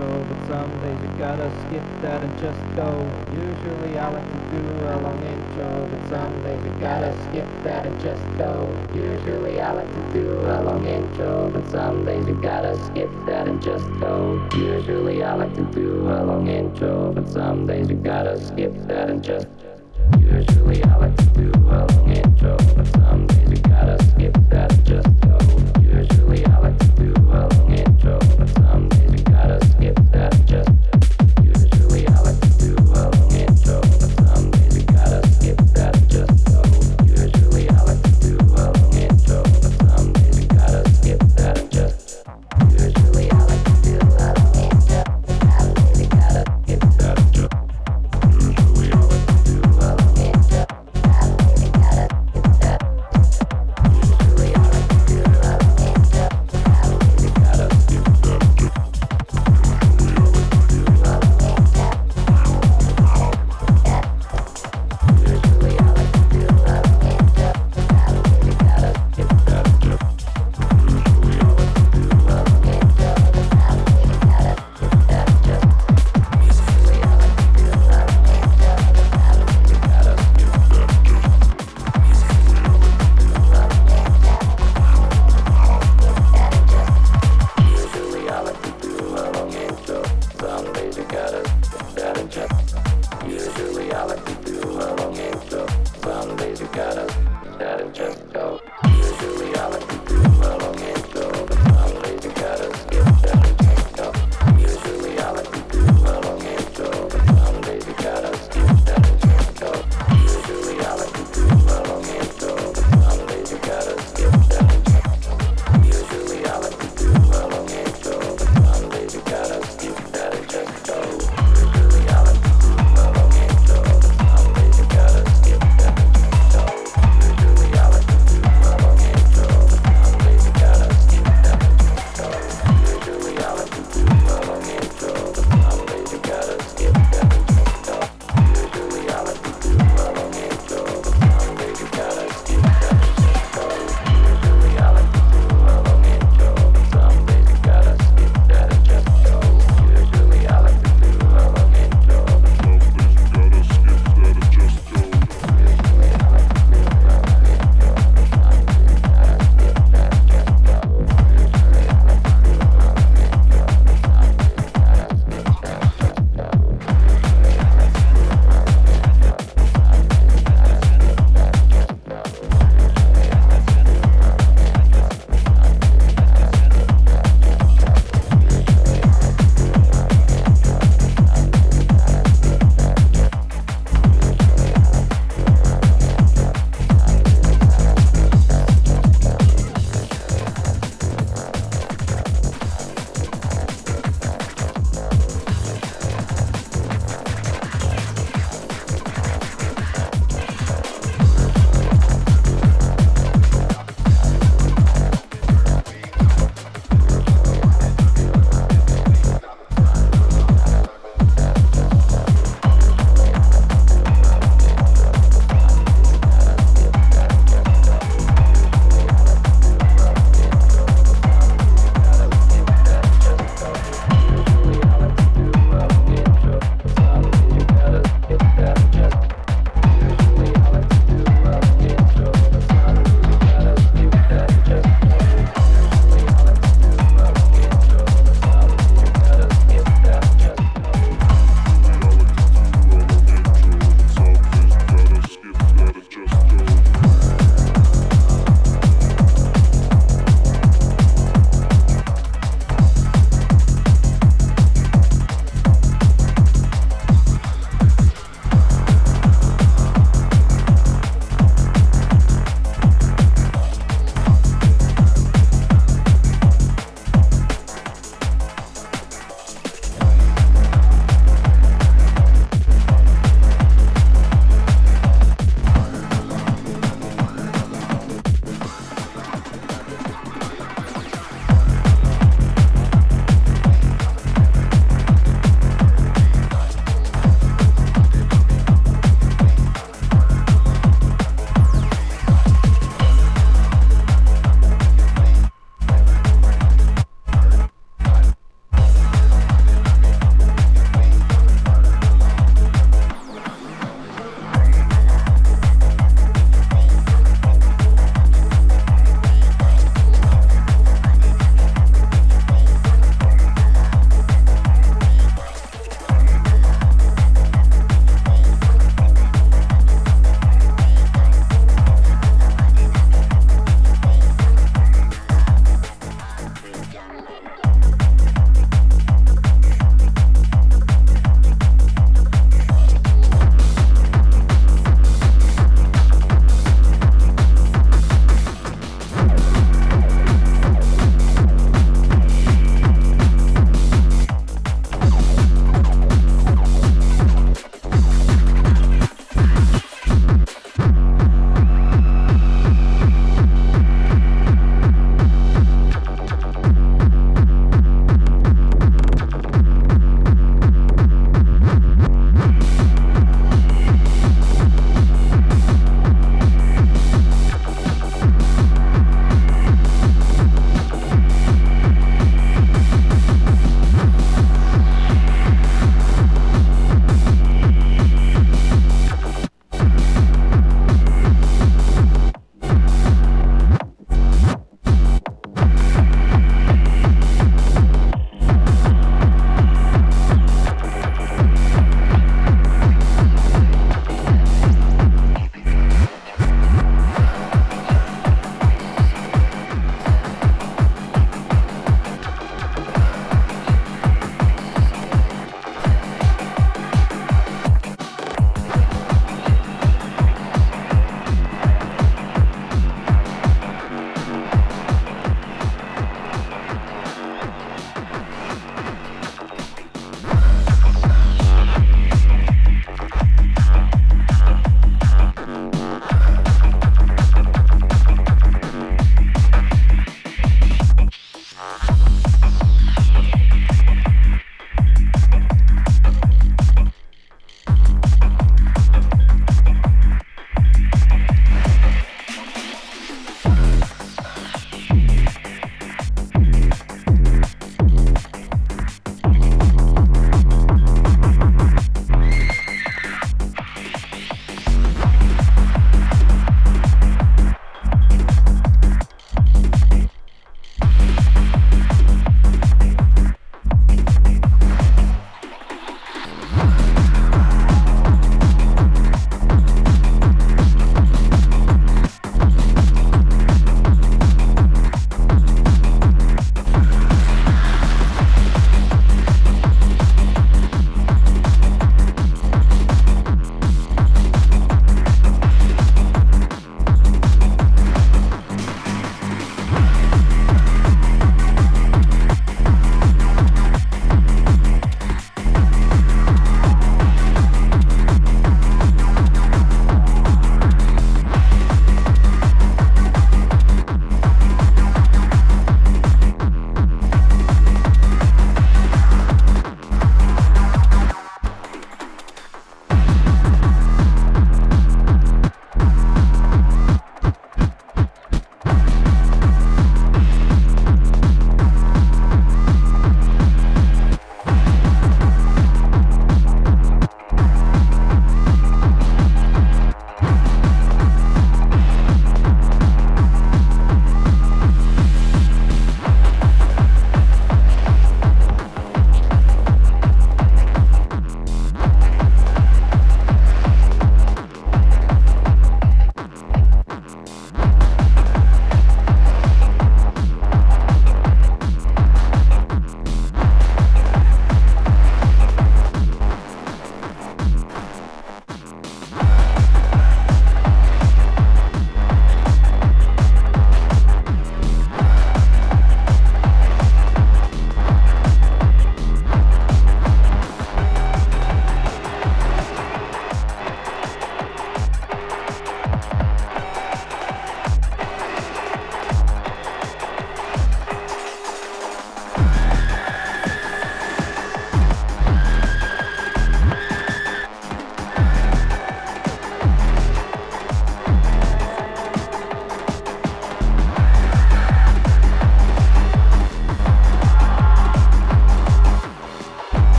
[0.00, 2.88] show, but some days you gotta skip that and just go.
[3.32, 7.86] Usually I like to do a long intro, but some days you gotta skip that
[7.86, 8.52] and just go.
[8.94, 13.48] Usually I like to do a long intro, but some days you gotta skip that
[13.48, 14.48] and just go.
[14.54, 19.10] Usually I like to do a long intro, but some days you gotta skip that
[19.10, 19.48] and just.
[20.18, 21.19] Usually I like